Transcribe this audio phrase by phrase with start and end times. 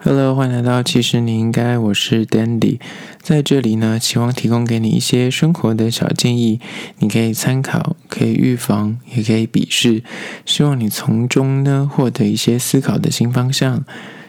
[0.00, 2.78] Hello，欢迎来到其实你应该，我是 Dandy，
[3.20, 6.60] 在这里呢，希望提供给你一些生活的小建议，
[7.00, 10.04] 你可以参考，可以预防，也可以鄙视，
[10.46, 13.84] 希望你从中呢获得一些思考的新方向。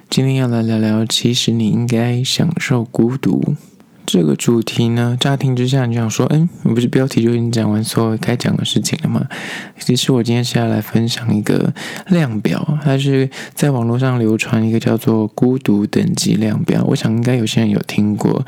[0.10, 3.56] 今天要来聊聊，其实你应该享受孤独。
[4.12, 9.24] 这个主题呢，乍听之下你就想说，嗯，你不是标题就已经讲完所有该讲的事情了吗？
[9.78, 11.72] 其实我今天是要来分享一个
[12.08, 16.84] 量表，它是在网络上流传一个叫做“孤独等级量表”。
[16.90, 18.44] 我想应该有些人有听过，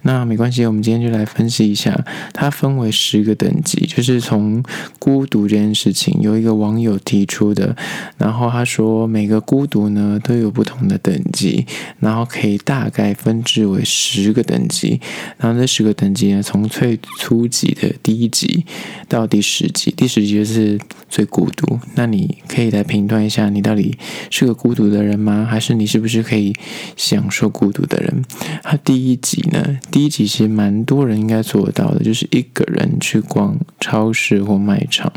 [0.00, 1.94] 那没关系，我们今天就来分析一下。
[2.32, 4.64] 它分为十个等级，就是从
[4.98, 7.76] 孤独这件事情，有一个网友提出的，
[8.16, 11.66] 然后他说每个孤独呢都有不同的等级，
[12.00, 15.01] 然后可以大概分支为十个等级。
[15.38, 18.64] 然后这十个等级呢，从最初级的第一级
[19.08, 20.78] 到第十级，第十级就是
[21.08, 21.78] 最孤独。
[21.94, 23.96] 那你可以来评断一下，你到底
[24.30, 25.46] 是个孤独的人吗？
[25.48, 26.54] 还是你是不是可以
[26.96, 28.24] 享受孤独的人？
[28.62, 35.12] 它第一级呢，第一级其实蛮多人应该做得到的，就是一个人去逛超市或卖场。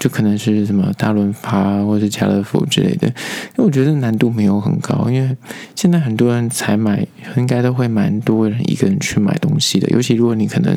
[0.00, 5.36] 就可能是什么大润发或者家乐福之类的，因为我觉得难度没有很高，因为
[5.76, 7.06] 现在很多人采买
[7.36, 10.76] 应该都会蛮多人一个人去买东西的，尤其如果你可能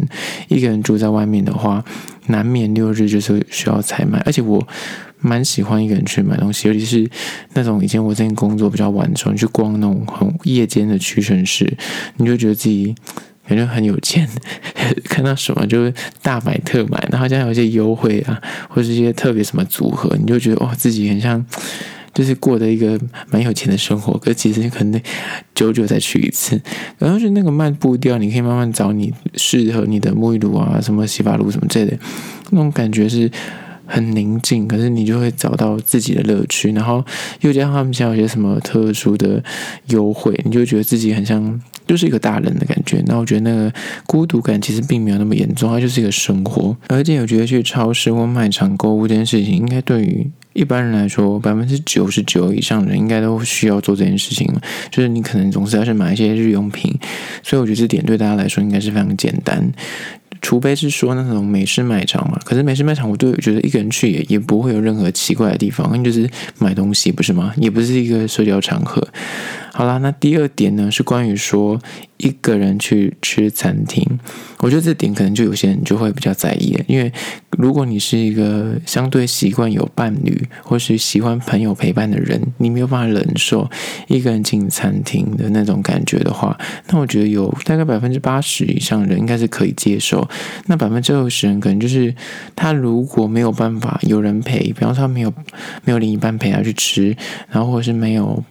[0.49, 1.83] 一个人住在外面的话，
[2.27, 4.67] 难免六日就是需要采买，而且我
[5.19, 7.09] 蛮喜欢一个人去买东西，尤其是
[7.53, 11.77] 那种以前我之前工作比较晚的时候，你去逛那种很夜间的屈臣氏，
[12.17, 12.93] 你就觉得自己。
[13.47, 14.27] 感觉很有钱，
[15.05, 15.91] 看到什么就
[16.21, 21.45] 大买特买，然后好像有一些优惠啊，或是一些特别什么组合，你就觉得哇，自己很像
[22.13, 24.17] 就是过的一个蛮有钱的生活。
[24.17, 25.01] 可其实你可能
[25.53, 26.59] 久久再去一次，
[26.97, 31.97] 然后是那个慢步调，你可以慢慢找你适合你的沐浴露啊，什么洗发露什么之类的，
[32.51, 33.29] 那种感觉是
[33.85, 34.67] 很宁静。
[34.67, 37.03] 可是你就会找到自己的乐趣，然后
[37.41, 39.43] 又加上他们家有些什么特殊的
[39.87, 41.61] 优惠，你就觉得自己很像。
[41.85, 43.71] 就是一个大人的感觉，那我觉得那个
[44.07, 46.75] 孤独感其实并没有那么严重，它就是一个生活。
[46.87, 54.49] 而且我觉得去超市或卖场购物这件事情，应该对于一般人来说，百分之九十九以上的人应该都需要做这件事情。
[54.89, 56.97] 就是你可能总是要去买一些日用品，
[57.43, 59.69] 所以我觉得这点对大家来说应该是非常简单。
[60.43, 67.53] 除非是说那种美式卖场嘛，可是美式卖场我都觉得一个人去也也不会有任何奇怪的地方，那就是买东西不是吗？
[67.57, 69.07] 也不是一个社交场合。
[69.71, 71.81] 好啦，那第二点呢，是关于说
[72.17, 74.05] 一个人去吃餐厅，
[74.59, 77.11] 我觉得这点可能就有些人就会比较在意，因为
[77.57, 83.69] 如果你是一个相对习惯有伴侣或是喜欢朋友陪伴的人，你没有办法忍受
[84.07, 86.57] 一个人进餐厅的那种感觉的话，
[86.89, 90.27] 那我觉得有大概百分之八十以上的人应该是可以接受，
[90.65, 92.13] 那百分之二十人可能就是
[92.55, 95.33] 他如果没有办法有人陪，比方说他没有
[95.83, 97.15] 没有另一半陪他去吃，
[97.49, 98.43] 然后或者是没有。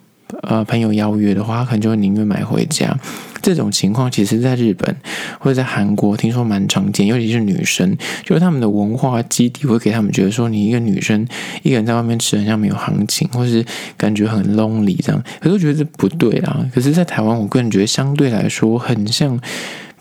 [0.42, 2.96] 呃，朋友邀约的话，他可能就会宁愿买回家。
[3.40, 4.96] 这种情况其实在日本
[5.40, 11.26] 或者在韩国听说蛮常见，尤其是女生，就是他们的文化基底会给他们觉得说，你一个女生
[11.62, 13.64] 一个人在外面吃，很像没有行情，或是
[13.96, 15.20] 感觉很 lonely 这样。
[15.40, 16.64] 可是我觉得这不对啊。
[16.72, 19.38] 可是，在台湾，我个人觉得相对来说很像，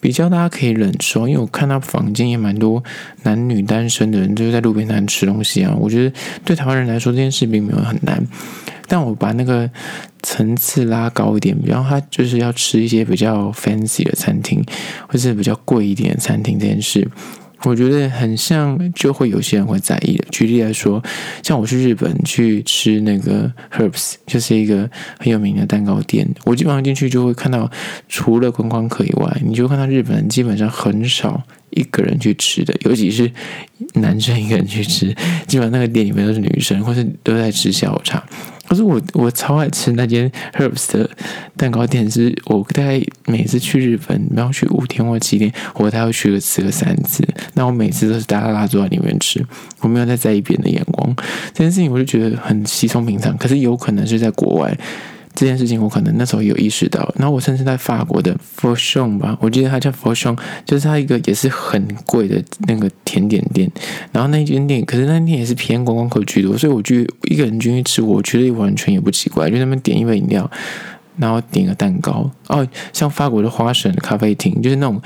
[0.01, 2.83] 比较大家可以忍受，因为我看他房间也蛮多
[3.23, 5.73] 男女单身的人，就是在路边摊吃东西啊。
[5.79, 6.13] 我觉得
[6.43, 8.21] 对台湾人来说，这件事并没有很难。
[8.87, 9.69] 但我把那个
[10.21, 14.61] 层次拉高一点，比方他就是要吃一些比较 fancy 的餐厅，
[15.07, 17.07] 或是比较贵一点的餐厅这件事，
[17.63, 20.25] 我觉得很像，就会有些人会在意的。
[20.31, 21.01] 举例来说，
[21.43, 24.89] 像我去日本去吃那个 Herbs，就是一个
[25.19, 27.69] 很有名的蛋糕店，我基本上进去就会看到，
[28.09, 33.31] 除了观光客以外，你就看到日本人基本上很少一个人去吃的，尤其是
[33.93, 38.23] 男生一个人去吃，基本上那个店里面都是女生，或是都在吃下午茶。
[38.71, 41.09] 可是我我超爱吃那间 Herbs 的
[41.57, 47.21] 蛋糕店，是我大概每次去日本，然后去五天或七天，我大概会去个吃个三次。
[47.55, 49.45] 那我每次都是大拉拉坐在里面吃，
[49.81, 51.13] 我没有在在意别人的眼光。
[51.53, 53.37] 这件事情我就觉得很稀松平常。
[53.37, 54.73] 可是有可能是在国外。
[55.33, 63.71] 这件事情我可能那时候有意识到，然后我甚至在法国的 Fauchon 吧，我记得它叫 Fauchon，就是它一个也是很贵的那个甜点店。
[64.11, 66.97] 然后那间店，可是那间店也是偏观光客居多，所以我就
[67.29, 70.49] 一个人进去吃，我觉得完全也不奇怪，就那边点一杯饮料，
[71.17, 72.29] 然后点个蛋糕。
[72.47, 75.01] 哦，像法国的花神咖啡厅，就是那种，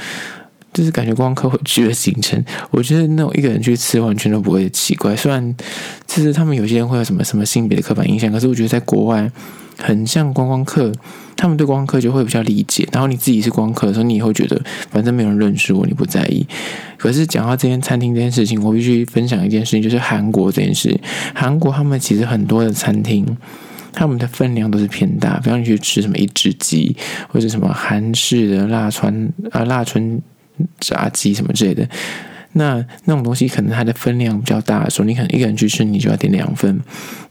[0.73, 5.15] 就是感觉观光客会去的行程，我觉得那种一个人去吃完全都不会奇怪。
[5.15, 5.55] 虽然
[6.07, 9.31] 就是他们有些人会有什么什么性别的刻板印象，可是我觉得在国外。
[9.77, 10.91] 很像观光客，
[11.35, 12.87] 他们对观光客就会比较理解。
[12.91, 16.45] 然后你自己是观光客的时候，你也会觉得反正没有人认识我，你不在意。
[16.97, 20.99] 可是讲到这间餐厅这件事情，我必须分享一件事情，就是韩国这件事。
[21.33, 23.25] 韩国他们其实很多的餐厅，
[23.91, 26.95] 他们的分量都是偏大，比方你去吃什么一只鸡，
[27.29, 30.21] 或者什么韩式的辣川啊辣春
[30.79, 31.87] 炸鸡什么之类的。
[32.57, 36.79] 那那种东西可能它的分量比较大的时候，你可能一个人去吃，你就要点两份。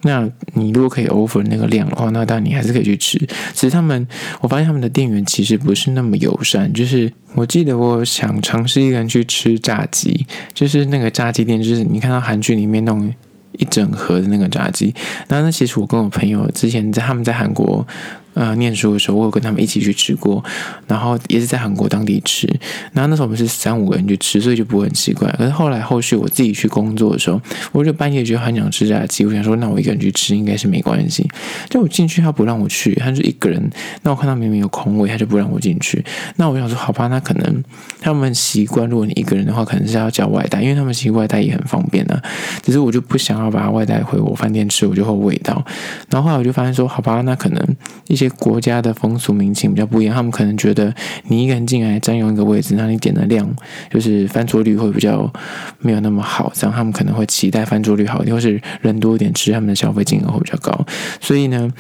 [0.03, 3.19] 那你如果可以 offer 那个量的话，那当然你还是可以去吃。
[3.55, 4.07] 只是他们，
[4.41, 6.71] 我发现他们的店员其实不是那么友善。
[6.73, 13.13] 就是我记得我想尝试一个人去吃炸鸡，就是那个炸鸡店，就是你看到韩剧里面那种
[13.53, 14.95] 一整盒的那个炸鸡。
[15.29, 17.87] 那那其实我跟我朋友之前在他们在韩国。
[18.35, 20.43] 呃，念书的时候，我有跟他们一起去吃过，
[20.89, 22.49] 然后也是在韩国当地吃。
[22.93, 25.29] 然后那时候我们是三五个人去吃，所以就不会很奇怪。
[25.39, 27.41] 可是后来后续我自己去工作的时候，
[27.71, 31.29] 我就半夜就很想吃炸鸡，我想说，那我一个人去吃应该是没关系。
[31.71, 33.71] 就我进去，他不让我去，他就一个人。
[34.03, 36.05] 那我看到明明有空位，他就不让我进去。
[36.35, 37.63] 那我想说，好吧，那可能
[38.01, 42.21] 他们习惯，如果你一个人的话，可能是要叫外带，因为他们其实外带也很方便啊。
[42.63, 45.65] 只是我就不想要把外带回我饭店吃，我就会味道。
[46.11, 47.77] 然后后来我就发现说，好吧，那可能
[48.09, 48.24] 一些。
[48.31, 50.95] 国家的风俗民情比较不一样，他们可能觉得
[51.29, 53.49] 你一个人进来占用一个位置，那你点的量
[53.91, 55.33] 就是翻桌率会比较
[55.81, 60.87] 没有那么好，这样他们可能会期待翻桌率好一点，或是人多一点吃，他们的消费金额会比较高。
[61.21, 61.71] 所以呢，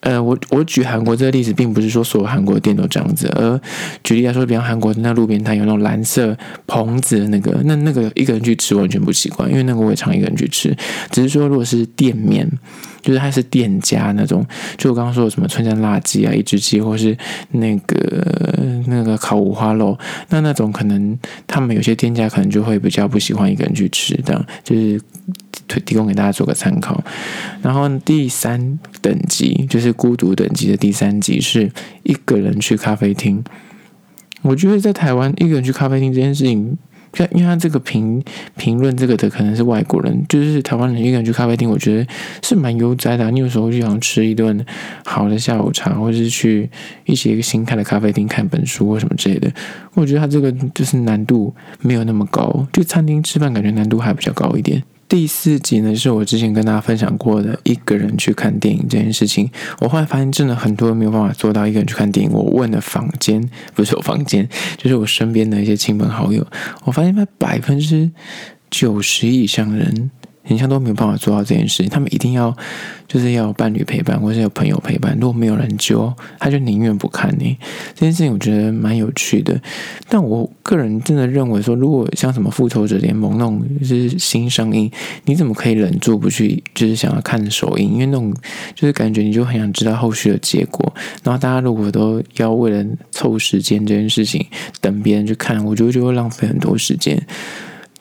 [0.00, 3.60] 呃，我我举韩国这个例子，并不是说所有韩国的店都这样子，而
[4.02, 10.76] 举例来说，比方韩国那路边摊有那种蓝色棚子的那个，那那个一个人去吃完全不习惯，因为那个我也常一个人去吃，
[11.10, 12.50] 只是说如果是店面。
[13.06, 14.44] 就是他是店家那种，
[14.76, 17.16] 就我刚刚说的什么春江辣鸡啊、一只鸡，或是
[17.52, 19.96] 那个那个烤五花肉，
[20.30, 21.16] 那那种可能
[21.46, 25.00] 他们有些店家可能就会比较不喜欢一个人去吃的，就是
[25.84, 27.00] 提供给大家做个参考。
[27.62, 31.70] 然后第三等级就是孤独等级的第三级是
[32.02, 33.44] 一个人去咖啡厅。
[34.42, 36.76] 我觉得在台湾一个人去咖啡厅这件事情。
[37.32, 38.22] 因为他这个评
[38.56, 42.06] 评论这个的可能是外国人，就是台湾人一个人去咖啡厅，我觉得
[42.42, 43.30] 是蛮悠哉的。
[43.30, 44.64] 你有时候就想吃一顿
[45.04, 46.68] 好的下午茶，或者是去
[47.04, 49.52] 一些一个新开的咖啡厅看本书或什么之类的，
[49.94, 54.82] 我觉得他这个就是难度没有那么高，就餐厅吃饭感觉难度还比较高一点。
[55.08, 59.48] 第四集呢，是我之前跟大家分享过的一个人去看电影这件事情。
[59.80, 62.32] 我后来发现，真的很多人没有办法做到一个人去看电影。
[62.32, 66.44] 我问了房间，不是我房间，就是我身边的一些亲朋好友，
[66.84, 68.10] 我发现百分之
[68.68, 70.10] 九十以上人。
[70.48, 72.56] 好像都没有办法做到这件事情，他们一定要
[73.08, 75.16] 就是要伴侣陪伴，或是有朋友陪伴。
[75.20, 77.56] 如果没有人揪，他就宁愿不看你。
[77.94, 79.60] 这件事情我觉得蛮有趣的，
[80.08, 84.90] 但我个人真的认为说，如果像什么复仇者联盟那种就是新上映，
[85.24, 87.94] 你怎么可以忍住不去，就是想要看首映？
[87.94, 88.32] 因为那种
[88.74, 90.92] 就是感觉你就很想知道后续的结果。
[91.22, 94.44] 然后大家如果都要为了凑时间这件事情
[94.80, 97.20] 等别人去看，我觉得就会浪费很多时间。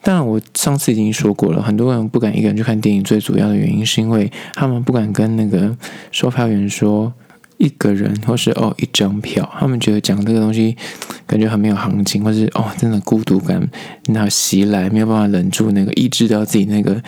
[0.08, 5.76] 但我上次已经说过了，很多人不敢一个人去看电影，最主要的原因是因为他们不敢跟那个
[6.12, 7.12] 售票员说
[7.58, 10.78] 一个人，或是哦一张票，他们觉得讲这个东西
[11.26, 13.68] 感觉很没有行情，或是哦真的孤独感
[14.06, 17.02] 那袭来，没有办法忍住那个抑制掉自己那个。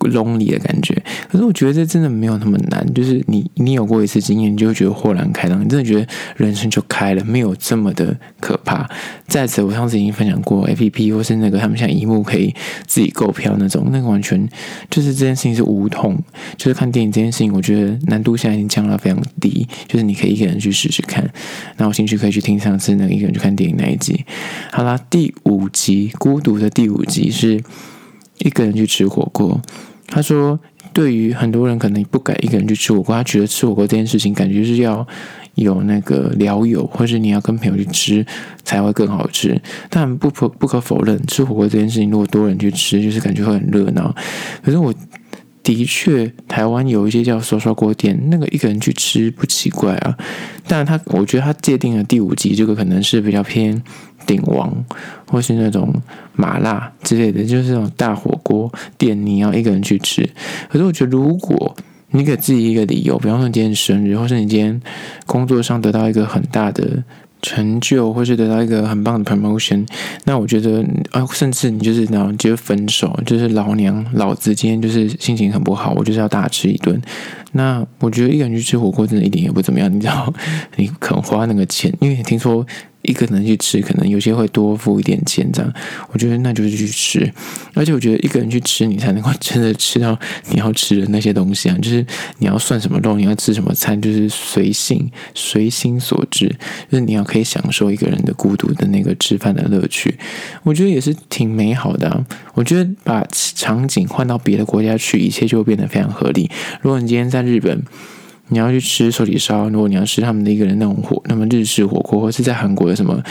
[0.00, 0.94] Lonely 的感觉，
[1.28, 2.86] 可是我觉得这真的没有那么难。
[2.94, 6.06] 就是你，你有过一次经验，你就会觉得豁然开朗，你真的觉得
[6.36, 8.88] 人生就开了，没有这么的可怕。
[9.26, 12.54] 在此，我上次已经分享过 APP 或是那个他们现在萤幕可以
[12.86, 14.48] 自己购票那种，那个完全
[14.90, 16.18] 就是这件事情是无痛。
[16.56, 21.28] 就是看电影这件事情，我觉得难度现在已经降到非常低，就是你可以一个人去试试看。
[21.76, 24.24] 那我兴趣可以去听上次那个一个人去看电影那一集。
[24.72, 27.62] 好啦，第五集孤独的第五集是
[28.38, 29.60] 一个人去吃火锅。
[30.08, 30.58] 他说
[30.92, 35.06] ：“对于很多人，可能不敢一个人去吃火锅，他觉得吃火锅这件事情，感觉是要
[35.54, 38.26] 有那个聊友，或是你要跟朋友去吃
[38.64, 39.60] 才会更好吃。
[39.90, 44.14] 但不可不可否认，吃火锅这件事情，如果多人去吃，就是感觉会很热闹。
[44.64, 44.92] 可是我
[45.74, 50.16] 的确，台湾有一些叫涮涮锅店，那个一个人去吃不奇怪啊。
[50.66, 53.80] 但他，我觉得他界定了第五集，这个可能是比较偏。”
[54.26, 54.84] 鼎王，
[55.26, 55.90] 或是那种
[56.34, 60.28] 麻辣之类的，就是那种大火锅店，你要一个人去吃。
[60.68, 61.74] 可是我觉得，如果
[62.10, 64.78] 你给自己一个理由，比方说你今天生日，或是你今天
[65.24, 67.02] 工作上得到一个很大的
[67.40, 69.86] 成就，或是得到一个很棒的 promotion，
[70.24, 77.00] 那我觉得啊，甚至你就是那种就是分手，就是老娘老子今天就是心情很不好，我就是要大吃一顿。
[77.52, 79.92] 那我觉得一个人去吃火锅，真的一点也不怎么样。
[79.94, 80.32] 你知道，
[80.76, 82.66] 你肯花那个钱，因为你听说。
[83.02, 85.72] 一个人去吃，可能有些会多付一点钱，这样
[86.12, 87.32] 我觉得那就是去吃。
[87.72, 90.18] 而且我觉得一个人去吃，你才能够真的吃到
[90.50, 91.78] 你要吃的那些东西啊。
[91.80, 92.04] 就是
[92.38, 96.48] 你要涮什么肉，你要吃什么餐，就是随性、随心所至。
[96.90, 100.18] 就是你要可以享受一个人的孤独的那个吃饭的乐趣，
[100.64, 102.26] 我觉得也是挺美好的啊。
[102.54, 106.50] 我觉得把场景换到别的国家去，一切就会变得非常合理。
[106.82, 107.82] 如果你今天在在日本。
[108.50, 113.22] 你要去吃寿喜烧，如果你要吃他们的一个人那种火，那么日式火锅，或是在韩国的什么。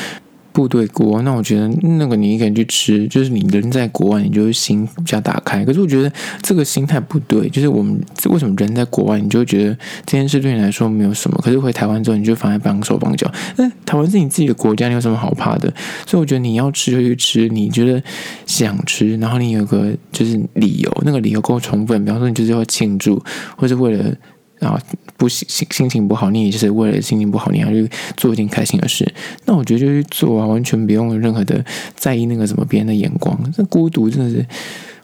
[0.57, 5.63] 部队锅，那我觉得那个你一个人去吃，就是你人在国外，你就会心比较打开。
[5.63, 6.11] 可是我觉得
[6.41, 13.31] 这个心态不对，就是我们为什么人在国外，你就会觉得这件事对你来说没有什么，可是回台湾之后，你就反而绑手绑脚。
[13.57, 15.71] 那台湾是你自己的国家，你有什么好怕的？
[16.07, 18.01] 所以我觉得你要吃就去吃，你觉得
[18.47, 23.23] 想吃，然后你有个就是理由，那个理由够充分，比方说你就是要庆祝，
[23.55, 24.11] 或是为了。
[24.59, 24.81] 啊，
[25.17, 29.07] 不心心心情不好，你也就是为了心情不好，你要去做一件开心的事。
[29.45, 31.63] 那我觉得就去做啊，完全不用任何的
[31.95, 33.39] 在意那个什么别人的眼光。
[33.51, 34.45] 这孤独真的是，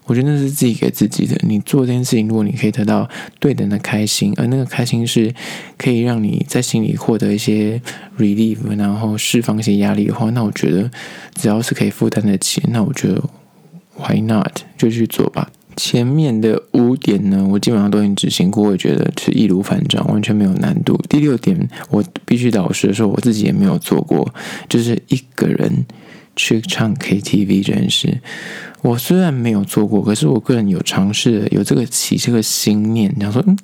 [0.05, 1.35] 我觉得那是自己给自己的。
[1.47, 3.07] 你做这件事情，如果你可以得到
[3.39, 5.33] 对等的开心，而那个开心是
[5.77, 7.81] 可以让你在心里获得一些
[8.17, 10.89] relief，然后释放一些压力的话，那我觉得
[11.35, 13.23] 只要是可以负担得起，那我觉得
[13.97, 15.49] why not 就去做吧。
[15.75, 20.99] 前面的五点呢，我基本上都已经执行过，我也觉得是易如反掌，完全没有难度。
[21.09, 24.33] 第六点，我必须老实说，我自己也没有做过，
[24.69, 25.85] 就是一个人
[26.35, 28.19] 去唱 KTV 这件事。
[28.81, 33.57] 我虽然没有做过，可是我个人有尝试，有这个起这个心念，想说，嗯。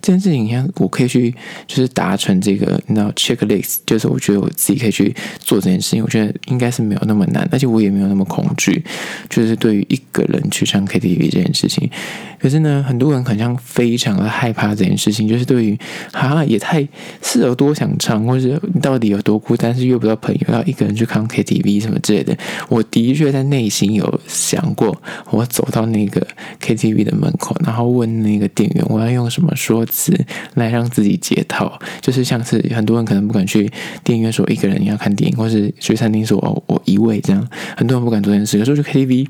[0.00, 1.34] 这件事情，你看，我可以去，
[1.66, 6.02] 就是达成这个，你知道，checklist，就是我觉得我自己可以去做这件事情。
[6.02, 8.82] 我觉得应该是没有那么难，而且我也没有那么恐惧。
[9.28, 11.90] 就是对于一个人去唱 KTV 这件事情，
[12.38, 15.26] 可是呢，很多人好像非常的害怕这件事情。
[15.26, 15.78] 就是对于
[16.12, 16.86] 啊，也太
[17.20, 22.36] 是有多想唱，或是到底有多孤单，是约不到朋友，要一个人去唱 KTV 什么之类的。
[22.68, 24.96] 我的确在内心有想过，
[25.30, 26.24] 我走到那个
[26.60, 30.12] KTV 的门口，然后问那个店员，我要用什么说词
[30.54, 33.70] 来让自己解套，就是像是很多人可能不敢去
[34.04, 38.58] 电影院说一个人要看电影，或是去餐厅说哦我一位这样，很多人不敢做这件事。
[38.58, 39.28] 有时候去 KTV，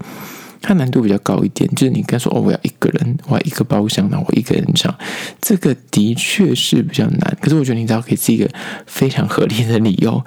[0.61, 4.95] 它难度比较高一点，就是你跟说哦我要一个人，我要一个包厢，那我一个人唱，
[5.41, 7.37] 这个的确是比较难。
[7.41, 8.49] 可是我觉得你只要给自己一个
[8.87, 10.23] 非常合理的理由，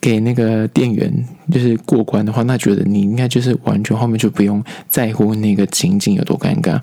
[0.00, 1.12] 给那个店员
[1.50, 6.80] 就是过关的话，那觉得你应该就是完全后面就不用在乎那个情景有多尴尬。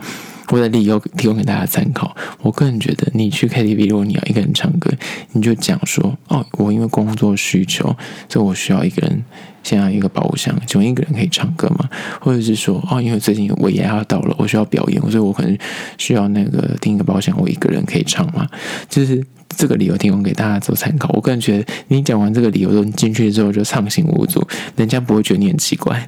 [0.51, 2.15] 我的理由提供给大家参考。
[2.41, 4.91] 我个人觉得，你去 KTV，如果你要一个人唱歌，
[5.34, 7.96] 你就讲说：“哦，我因为工作需求，
[8.27, 9.24] 所以我需要一个人，
[9.69, 11.88] 先要一个包厢，请问一个人可以唱歌吗？”
[12.19, 15.57] 或者是说：“哦，因为最近尾牙要到了，我需要表演，所以我可能
[15.97, 18.47] 需要那个订一个包厢，我一个人可以唱吗？”
[18.89, 19.23] 就是。
[19.57, 21.09] 这个理由提供给大家做参考。
[21.13, 24.47] 我个人觉得，你讲完这个理由，你进去之后就畅行无阻，
[24.77, 26.07] 人家不会觉得你很奇怪。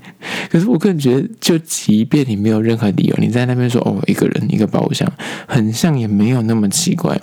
[0.50, 5.12] 可是我个人觉得，就即便你没有任何理由，你在那边说“哦，一个人一个包厢”，
[5.50, 7.20] 很像也没有那么奇怪。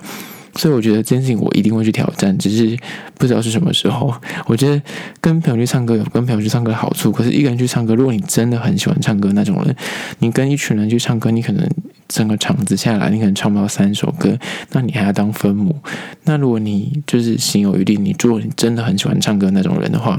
[0.58, 2.76] 所以我觉得这件事情我一定会去挑战，只是
[3.16, 4.12] 不知道是什么时候。
[4.46, 4.82] 我觉得
[5.20, 9.74] 跟朋友去唱歌有跟朋友去唱歌的好处，可是一个人去唱歌，如果你真的很喜欢唱歌那种人，
[10.18, 11.66] 你跟一群人去唱歌，你可能。
[12.08, 14.34] 整个场子下来，你可能唱不到三首歌，
[14.72, 15.78] 那你还要当分母。
[16.24, 20.18] 那如果你就是心有余力，你如果你真的很喜欢唱歌那种人的话，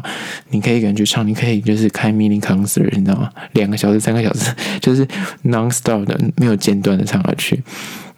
[0.51, 3.31] 你可以一个人去唱，你可以就是开 mini concert，你知道吗？
[3.53, 5.03] 两个小时、三个小时，就是
[5.45, 7.63] non stop 的，没有间断的唱下去。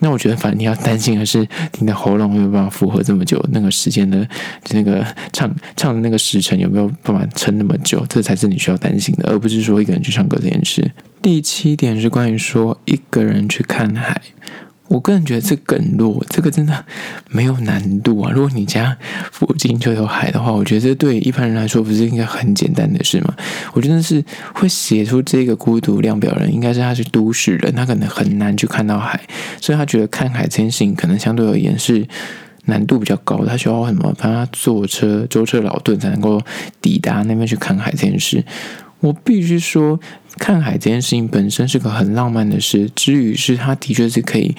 [0.04, 1.48] 那我觉得，反正你要担心的是，
[1.80, 4.28] 你的喉咙没有办法负荷这么久那个时间的，
[4.72, 10.92] 那个唱唱的那个时辰有没有办法撑那么久，这才是你需要担心的，而不是说一个人去唱歌这件事。
[11.22, 14.20] 第七点是关于说一个人去看海。
[14.92, 16.84] 我个人觉得这更弱，这个真的
[17.30, 18.30] 没有难度啊！
[18.30, 18.98] 如果你家
[19.32, 23.34] 附近就有海的话，我觉得这对一般人来说不是应该很简单的事吗？
[23.72, 24.22] 我觉得是
[24.54, 29.18] 会写出这个孤独量表人，应该是他是都市人，他可能很难去看到海，
[29.62, 32.06] 所以他觉得看海这件事情可能相对而言是
[32.66, 33.46] 难度比较高。
[33.46, 34.14] 他需要什么？
[34.20, 36.42] 帮他坐车舟车劳顿才能够
[36.82, 38.44] 抵达那边去看海这件事。
[39.00, 39.98] 我必须说。
[40.38, 44.56] 看海这件事情本身是个很浪漫的事，至于是它的确是可以。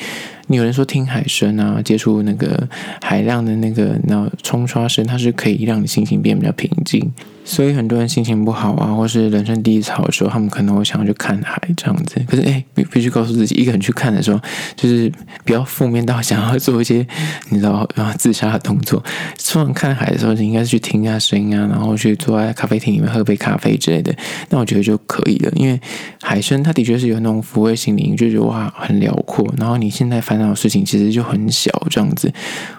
[0.48, 2.68] 你有人说听海声啊，接触那个
[3.00, 7.12] 海浪的那个那冲刷声，它是可以让你心情变比较平静。
[7.44, 12.22] 所以很多人心情不好啊，或是人生低潮的时候，他们可能会想要去看海这样子。
[12.28, 14.40] 可是哎，必必须告诉自己，一个人去看的时候，
[14.76, 15.10] 就是
[15.44, 17.04] 比较负面到 想要做一些
[17.48, 19.02] 你知道啊自杀的动作。
[19.44, 24.14] 突然看海的时候，你应该是去听一下声音啊，然后去坐在咖啡厅里面喝杯咖啡之类的。
[24.50, 25.80] 那我觉得就可以了，因为
[26.22, 29.52] 海声它的确是有那种抚慰心灵，就觉得哇很辽阔。
[29.58, 32.32] 然后你现在烦恼的事情其实就很小这样子。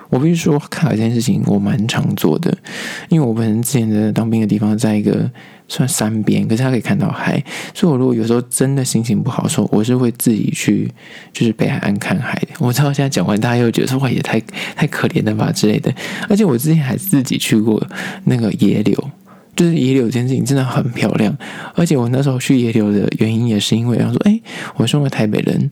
[0.09, 2.55] 我必须说，看海这件事情我蛮常做的，
[3.09, 5.29] 因为我本身之前的当兵的地方在一个
[5.67, 7.43] 算山边，可是他可以看到海，
[7.73, 10.91] 所以我如果有时候真的心情不好的时候，我是会自己去
[11.31, 12.49] 就是北海岸看海的。
[12.59, 14.39] 我知道现在讲完，大家又觉得说哇也太
[14.75, 15.93] 太可怜了吧之类的，
[16.29, 17.83] 而且我之前还自己去过
[18.25, 19.09] 那个野柳，
[19.55, 21.35] 就是野柳这件事情真的很漂亮，
[21.73, 24.39] 而且我那时候去野柳的原因也是因为，然后说哎，
[24.75, 25.71] 我身为台北人。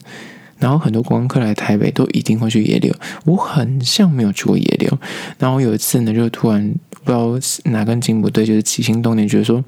[0.62, 4.98] 然后很多观光客来台北都一定会去野柳，我很像没有去过野柳。
[5.38, 6.72] 然后有一次呢，就突然
[7.04, 9.64] 不知道哪根筋不对，就是起心动念，觉得说。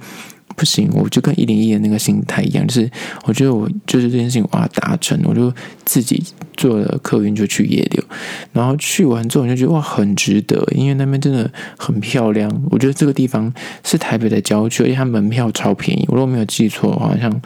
[0.56, 2.90] 不行，我就跟一零一的那个心态一样，就是
[3.24, 5.52] 我觉得我就是这件事情我要达成，我就
[5.84, 6.22] 自己
[6.56, 8.04] 坐了客运就去野柳，
[8.52, 12.50] 然后去完之后我就觉得哇很值得，因为那边真的很漂亮。
[12.70, 17.42] 我觉得这个地方是台北的郊区，而且它门票超便宜，我如果没有记错的话，好像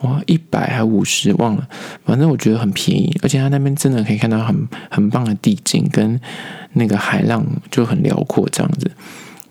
[0.00, 1.68] 哇一百还五十忘了，
[2.04, 6.20] 反正我觉得很便宜，而且它那边真的可以看到很很棒的地景跟
[6.74, 8.90] 那个海浪就很辽阔这样子。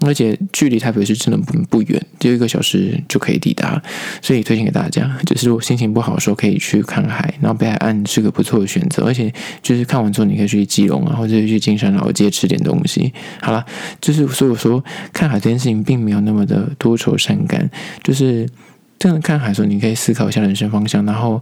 [0.05, 3.81] 而且距离台北市真的不不远，就一个小时就可以抵达，
[4.21, 5.17] 所以推荐给大家。
[5.25, 9.05] 就是我心情不好的时候可以去看海，然后北海岸是个不错的选择。
[9.05, 9.31] 而且
[9.61, 13.13] 就是看完之后，你可以去基隆啊，或者去金山老街吃点东西。
[13.41, 13.65] 好了，
[13.99, 17.69] 就是所以我说看海这件事情并没有那么的多愁善感，
[18.03, 18.49] 就是
[18.97, 21.41] 真的看海的时候，你可以思考一下人生方向，然后。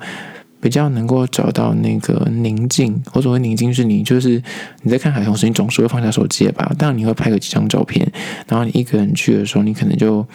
[0.61, 4.41] 比较能够找到那个宁静，我所谓宁静是你就是
[4.81, 6.71] 你在看海同时，你总是会放下手机吧？
[6.77, 8.05] 但你会拍个几张照片，
[8.47, 10.25] 然后你一个人去的时候，你可能就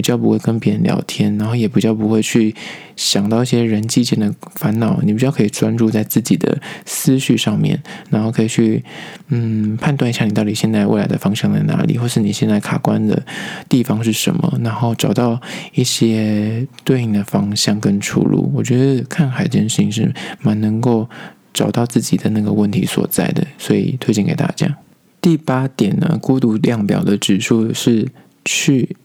[0.00, 2.54] 比较不会跟别人聊天，然后也比较不会去
[2.96, 7.78] 想到一些人际间的烦恼，你比较可以专注在自己的思绪上面，
[8.08, 8.82] 然后可以去
[9.28, 13.22] 嗯判断一下你到底现在未来的方向在哪里，或是你现在卡关的
[13.68, 15.38] 地方是什么，然后找到
[15.74, 18.50] 一些对应的方向跟出路。
[18.54, 21.06] 我觉得看海这件事情是蛮能够
[21.52, 24.78] 找到自己的那个问题所在的，所以推荐给大家。
[25.20, 28.08] 第八点呢，孤独量表的指数是
[28.46, 28.96] 去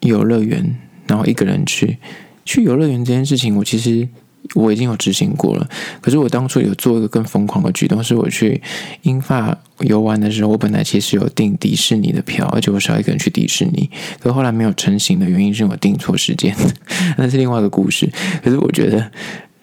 [0.00, 0.76] 游乐园，
[1.06, 1.98] 然后一个人去。
[2.44, 4.08] 去游乐园这件事情，我其实
[4.54, 5.68] 我已经有执行过了。
[6.00, 8.60] 可是我当初有做一个更疯狂的举动，是我去
[9.02, 13.88] 英法游玩的时候，我本来其实有订迪士尼的票，而且我是要一个人去迪士尼。
[14.18, 16.56] 可后来没有成型的原因是我订错时间，
[17.16, 18.10] 那是另外一个故事。
[18.42, 19.12] 可是我觉得。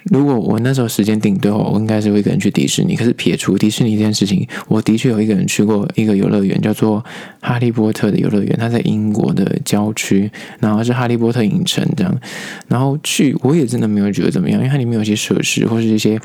[0.10, 2.96] 如果我那时候时间定对的话，我应该是会一个人去迪士尼。
[2.96, 7.04] 可是撇除迪士尼这件事情，我的确有一个人去过一个游乐园，叫做
[7.42, 8.56] 哈利波特的游乐园。
[8.60, 12.20] 它在英国的郊区，然后是哈利波特影城这样。
[12.68, 16.20] 然后去我也真的没有觉得怎么样，因为它里面有些设施或是一些。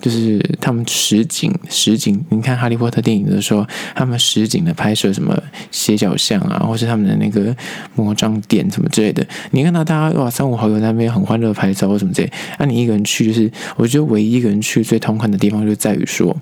[0.00, 5.36] 就是他们实景实景，你看《哈利波特》电影的时候，他们实景的拍摄什么
[5.72, 7.52] 斜角巷啊，或是他们的那个
[7.96, 16.36] 魔杖店什么之类的，你看到大家哇三五好友那边很欢乐拍照或什么之类，那、你一个人去，就是我觉得唯一一个人去最痛恨的地方就在于说。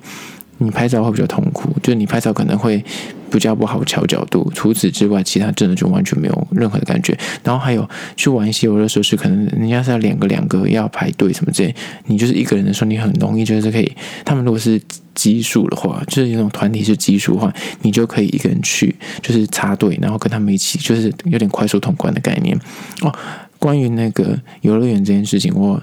[0.59, 2.83] 你拍照会比较痛苦，就是你拍照可能会
[3.31, 4.51] 比较不好调角度。
[4.55, 7.15] 除此之外，其他真的就完全没有任何的感觉。
[7.45, 11.75] 然后还有去玩一些游乐设施，可能人家是要两个两个要排队什么之类，
[12.07, 13.93] 你就是一个人的时候，你很容易就是可以。
[14.25, 14.81] 他们如果是
[15.15, 22.59] 基数的话，就是那种团体是基数的话，你就可以一个人去，就是插队，然后跟他们一起，就是有点快速通关的概念
[23.03, 23.15] 哦。
[23.59, 25.83] 关于那个游乐园这件事情，我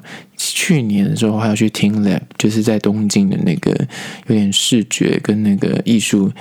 [0.52, 3.72] 去年的时候还要去听 Lab，就是在东京的那个
[4.28, 6.32] 有点视觉跟那个艺术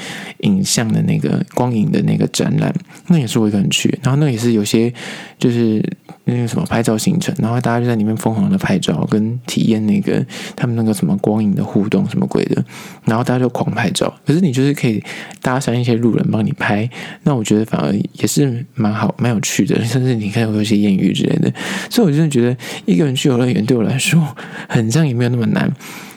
[0.41, 2.75] 影像的那个光影的那个展览，
[3.09, 4.93] 那也是我一个人去，然后那也是有些
[5.38, 5.83] 就是。
[6.25, 12.65] 那个什么拍照行程，然后大家就在里面疯狂的拍照，跟体验那个他们那个什么光影的互动什么鬼的，
[13.05, 14.15] 然后大家就狂拍照。
[14.25, 15.03] 可是你就是可以
[15.41, 16.88] 搭讪一些路人帮你拍，
[17.25, 21.53] 那我觉得反而也是蛮好、蛮有趣的，甚至你看有些艳遇之类的。
[21.91, 24.37] 所以我真的觉得一个人去游乐园对我来说，
[24.68, 25.70] 很像也没有那么难。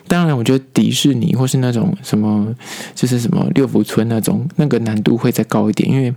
[0.08, 2.54] 当然，我觉得迪士尼或是那种什么，
[2.94, 6.14] 就是什么六福村那种，那个难度会再高一点，因为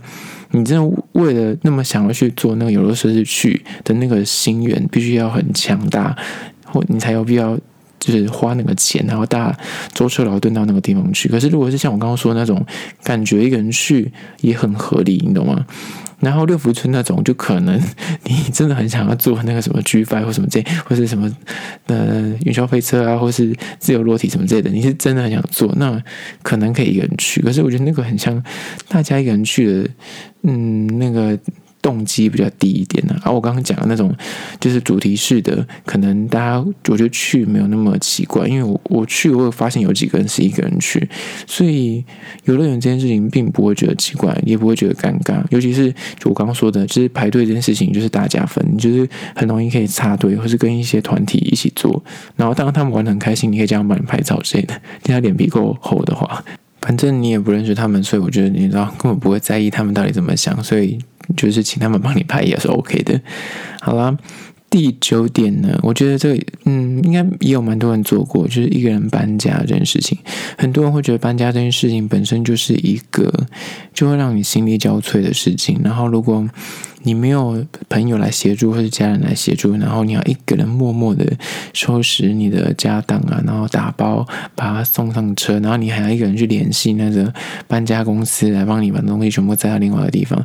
[0.51, 6.15] 你真的为了那么想要去做那个游乐设施去的那个心愿，必须要很强大，
[6.65, 7.57] 或你才有必要
[7.99, 9.59] 就是花那个钱，然后大家
[9.93, 11.27] 舟车劳顿到那个地方去。
[11.27, 12.65] 可是如果是像我刚刚说的那种
[13.03, 15.65] 感觉，一个人去也很合理，你懂吗？
[16.19, 17.81] 然后六福村那种，就可能
[18.25, 21.33] 你真的很想要坐那个什么 G5 或什么这，或是什么
[21.87, 26.01] 呃云霄飞车啊，或是自由落体什么之类的，你是真的很想坐，那
[26.43, 27.41] 可能可以一个人去。
[27.41, 28.43] 可是我觉得那个很像
[28.89, 29.89] 大家一个人去的，
[30.43, 31.39] 嗯，那个。
[31.81, 34.13] 动机比较低一点呢，而、我刚刚讲的那种
[34.59, 41.07] 就是主题式的，可能大家我觉得去没有那么奇怪，因为我我去我有发现有几个人是一个人去，
[41.47, 42.03] 所以
[42.43, 52.03] 游乐园这件事情并不会觉得奇怪，也不会觉得尴尬，尤其是就我刚刚说的，就是排队这件事情就是大家分，就是很容易可以插队，或是跟一些团体一起做，
[52.35, 56.43] 然后当他们玩得很开心，你可以这样帮你拍照之类的，你要脸皮够厚的话，
[56.81, 60.99] 反正你也不认识他们，所以我觉得你知道根本不会在意他们到底怎么想，所以。
[61.37, 63.21] 就是请他们帮你拍也是 OK 的。
[63.81, 64.17] 好啦，
[64.67, 70.17] 第九点呢，我觉得这个嗯，应该也有蛮多人做过，就是一个人搬家这件事情。
[70.57, 73.31] 很多人会觉得搬家这件事情本身就是一个
[73.93, 75.79] 就会让你心力交瘁的事情。
[75.83, 76.43] 然后如果
[77.03, 81.25] 你没有朋友来协助或者家人来协助，然后你要一个人默默的
[81.73, 87.33] 收拾你的家当啊，然后打包把它送上车，然后你还要一个人去联系那个
[87.67, 90.43] 搬家公司来帮你把东西全部载到另外一个地方。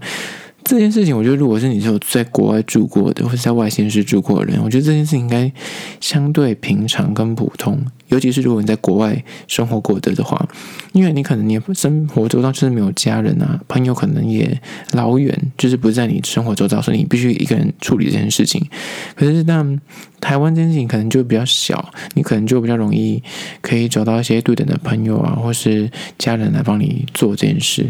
[0.63, 5.53] 这件事情，我觉得如果是你是有在国外住过的，或者在外县市住过的人，我觉得这件事情应该
[6.01, 7.79] 相对平常跟普通。
[8.15, 10.49] 尤其是如果你在国外生活过的的话，
[10.93, 14.61] 因为你可能你生活周遭就是没有家人啊，朋友可能也
[14.93, 18.65] 老远，就是不在你生活周遭，所以你必须一个人处理这件事情。
[19.17, 19.81] 可是但
[20.21, 23.21] 台湾这件事情可能就比较小，你可能就比较容易
[23.61, 27.85] 可以找到一些对等的朋友啊，或是家人来帮你做这件事。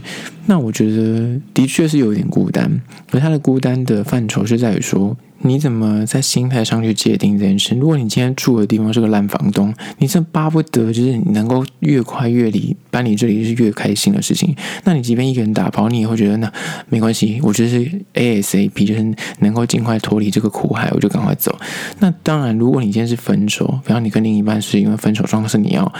[0.47, 2.81] 那我觉得的确是有一点孤单，
[3.13, 7.75] 而他的孤单的范畴是在于说，你怎么在心态上去界定这件事？
[7.75, 14.57] 如果你今天住的地方是个烂房东，你这巴不得就是你能够越快越离搬离这里是越开心的事情。
[14.85, 16.51] 那你即便一个人打包，你也会觉得那
[16.89, 21.55] 没关系，我觉得是 ASAP，就是能够尽快脱离这个苦海，我就赶快走。
[21.99, 25.93] 那当然，如果你今天是分手，比方你跟另一半是因为分手状况是你要。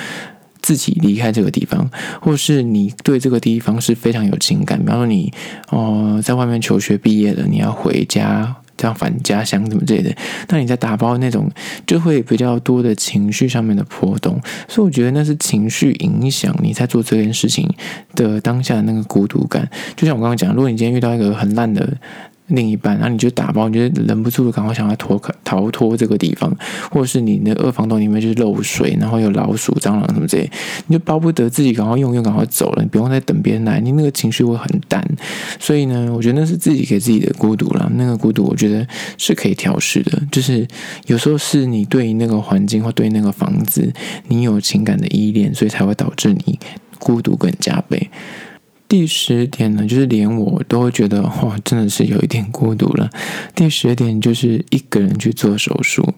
[0.63, 1.91] 自己离开这个地方，
[2.23, 5.31] 或是你对这个地方是非常有情感，比方说你
[5.69, 10.15] 哦、在外面求学毕业了，你要回家，这样返家乡什么之类的，
[10.49, 11.51] 那你在打包那种
[11.87, 17.69] 就会比较多的情绪上面的波动，所以我觉得那是情绪影响你在做这件事情
[18.15, 19.69] 的当下那个孤独感。
[19.97, 21.97] 就像我刚刚讲，如果你今天遇到一个很烂的。
[22.49, 26.55] 另一半，然后你就打包，你就忍不住赶快想要脱逃脱这个地方，
[26.91, 30.51] 或者是你的二房东里面就是漏水，然后有老鼠、蟑螂什么之类，
[30.87, 35.03] 你就巴不得自己赶快用用，赶快走了，你不用再等别人来，你那个情绪会很淡。
[35.59, 37.91] 所以呢，我觉得那是自己给自己的孤独了。
[37.95, 40.67] 那个孤独，我觉得是可以调试的，就是
[41.07, 43.91] 有时候是你对那个环境或对那个房子，
[44.29, 46.59] 你有情感的依恋，所以才会导致你
[46.99, 48.11] 孤独更加倍。
[48.89, 53.11] 第十点呢，就是连我都觉得，哇，真的是有一点孤独了。
[53.55, 56.15] 第十点就是一个人去做手术。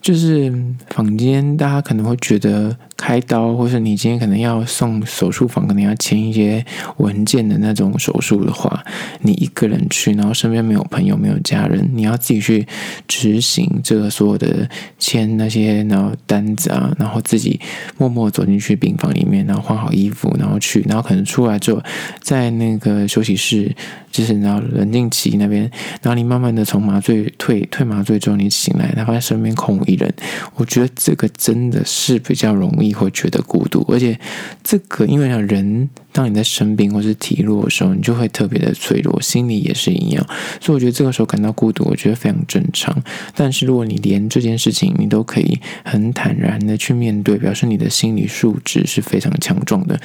[0.00, 0.52] 就是
[0.90, 6.62] 房间，大家可能会觉得开刀，或是你今天可能要送手术房，可能要签一些
[6.96, 8.84] 文件的那种手术的话，
[9.20, 12.66] 你一个人去，然后身边没有朋友、没有家人，你要自己去
[13.06, 17.60] 执行这个所有的签那些然后单子啊，然后自己
[17.96, 21.80] 默默走进去病房里面，然后换好衣服，然后去，然后可能出来之后，
[22.20, 23.72] 在那个休息室，
[24.10, 25.62] 就是然后冷静期那边，
[26.02, 30.12] 然后你慢慢的从麻醉退退麻醉之后，你醒来，然后发现身边空无一人，
[30.56, 34.18] 我觉得这个真的是比较容易你会觉得孤独，而且
[34.64, 40.26] 这个因为人当你在生病或是体弱的时候，你就会特别的脆弱，心里也是一样，
[40.60, 42.96] 所以我觉得这个时候感到孤独，我觉得非常正常。
[43.34, 50.00] 但是如果你连这件事情你都可以很坦然的去面对，表示你的心理素质是非常强壮的。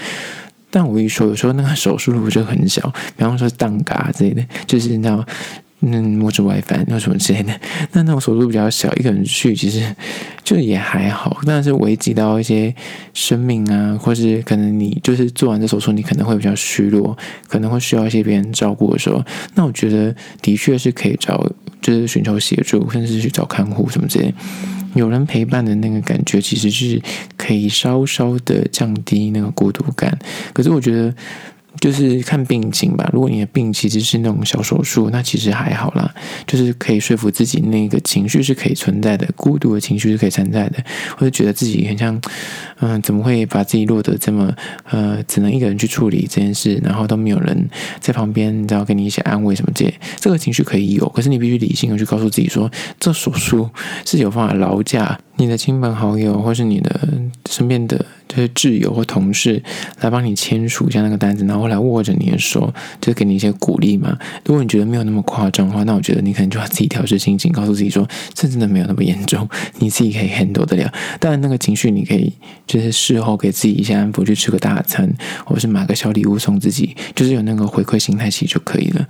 [0.69, 2.81] 但我一说，有时候那个手术如果就很小，
[3.15, 5.25] 比方说蛋嘎之类的，就是你知道。
[5.85, 7.51] 嗯，摸着 WiFi 那什么之类的，
[7.91, 9.93] 那那种手术比较小，一个人去其实
[10.41, 11.41] 就也还好。
[11.45, 12.73] 但是危及到一些
[13.13, 17.17] 生命啊，或是可能你就是做完这手术，你可能会比较虚弱，
[17.49, 19.21] 可能会需要一些别人照顾的时候，
[19.55, 21.45] 那我觉得的确是可以找，
[21.81, 24.33] 就是寻求协助，甚至去找看护什么之类，
[24.95, 27.01] 有人陪伴的那个感觉，其实是
[27.35, 30.17] 可以稍稍的降低那个孤独感。
[30.53, 31.13] 可是我觉得。
[31.79, 33.09] 就是看病情吧。
[33.11, 36.13] 如果你的病其实是那种小手术，那其实还好啦。
[36.45, 40.83] 就是可以说服自己，那个情绪是可以存在的，孤独的情绪是可以存在的，
[41.17, 42.19] 或者觉得自己很像，
[42.79, 44.53] 嗯、怎么会把自己落得这么，
[44.89, 53.69] 呃，只能一个人去处理这件事，然后都没有人在旁边，你知道给你一些安慰什么这些，这个情绪可以有，可是你必须理性的去告诉自己说，这手术
[54.05, 57.09] 是有办法劳驾你的亲朋好友，或是你的
[57.49, 58.05] 身边的。
[58.27, 59.61] 就是挚友或同事
[60.01, 64.17] 来帮你签署一下那个单子，然后来握着你的手，就给你一些鼓励嘛。
[64.45, 69.47] 如果你觉得没有那么夸张的话，那我觉得你可能就要自己调试心情，告诉自己说，这真的没有那么严重，
[69.79, 70.91] 你自己可以 handle 得了。
[71.19, 72.33] 当然，那个情绪你可以
[72.65, 75.11] 就是事后给自己一些安抚，去吃个大餐，
[75.45, 79.07] 或是买个小礼物送自己，就是有那个回馈心态其实就可以了。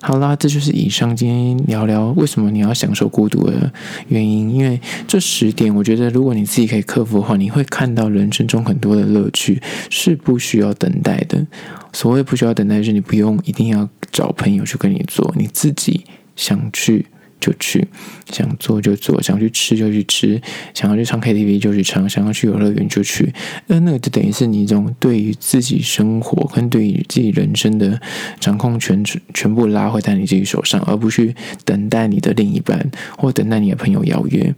[0.00, 3.70] 好啦，这就是以上今天聊聊为什么你要享受孤独的
[4.08, 4.48] 原因。
[4.54, 11.44] 因为这十点，我觉得如果你自己可以克服的话，你会看到人生中很多的乐趣是不需要等待的。
[11.92, 16.04] 所谓不需要等待，是你不用一定要找朋友去跟你做，你自己
[16.36, 17.06] 想去。
[17.40, 17.86] 就去，
[18.30, 20.40] 想做就做，想去吃就去吃，
[20.74, 23.32] 想要去唱 KTV 就去唱，想要去游乐园就去。
[23.66, 28.00] 那那个就等于是你一种对于自己生活跟对于自己人生的
[28.40, 29.02] 掌控权
[29.34, 34.54] 全部拉回在你自己手上，而不去等待你的另一半或等待你的朋友邀约。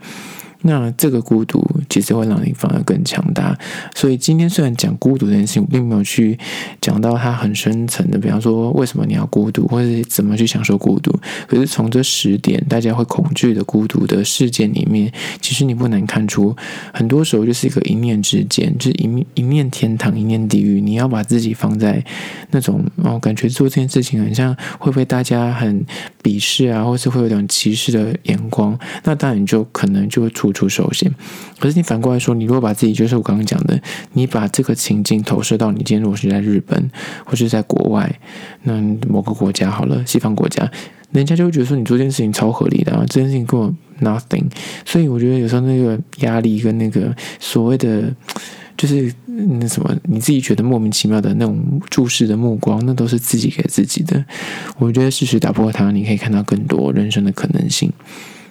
[0.62, 3.56] 那这个孤独其实会让你反而更强大。
[3.94, 6.38] 所以今天虽然讲孤独这件事情，我并没有去
[6.80, 11.18] 讲到它很深层的，比方说为什么你要孤独，或者是怎么去享受孤独。
[11.46, 16.54] 可是从这十点大家会恐惧的孤独的事件里面，其实你不难看出，
[16.92, 20.80] 很多时候就是一个一念之间，就是一一念天堂，一念地狱。
[20.80, 22.04] 你要把自己放在
[22.50, 25.84] 那种哦，感觉做这件事情很像会被大家很
[26.22, 31.12] 鄙视啊，或是会有点歧视的眼光，那当然你就可能就会出处处受限。
[31.58, 33.80] 可是你反过来说，你如果把自己，就是我刚刚讲的，
[34.12, 36.90] 你把这个情境投射到你今天如果是在日本，
[37.24, 38.18] 或是在国外，
[38.64, 40.70] 那某个国家好了，西方国家，
[41.12, 44.44] 人家就会觉得说你做这件事情超合理的啊，这件事情跟我 nothing。
[44.84, 48.14] 所以我觉得有时候那个压力跟那个所谓的。
[48.76, 54.24] 就是那什么，你自己觉得莫名其妙的那种注视的目光，那都是自己给自己的。
[54.78, 57.92] 我觉得适时打破它，你可以看到更多人生的可能性。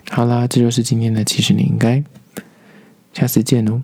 [0.10, 2.04] 好啦，这就是今天的，其实你应该
[3.14, 3.82] 下次见哦。